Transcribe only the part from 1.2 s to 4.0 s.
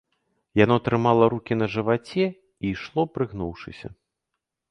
рукі на жываце і ішло прыгнуўшыся.